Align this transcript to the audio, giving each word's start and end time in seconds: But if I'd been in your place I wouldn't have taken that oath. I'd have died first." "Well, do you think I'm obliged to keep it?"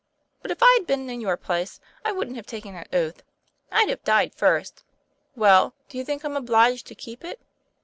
But 0.41 0.49
if 0.49 0.63
I'd 0.63 0.87
been 0.87 1.11
in 1.11 1.21
your 1.21 1.37
place 1.37 1.79
I 2.03 2.11
wouldn't 2.11 2.35
have 2.35 2.47
taken 2.47 2.73
that 2.73 2.91
oath. 2.91 3.21
I'd 3.71 3.87
have 3.89 4.01
died 4.03 4.33
first." 4.33 4.83
"Well, 5.35 5.75
do 5.89 5.97
you 5.99 6.03
think 6.03 6.23
I'm 6.23 6.35
obliged 6.35 6.87
to 6.87 6.95
keep 6.95 7.23
it?" 7.23 7.39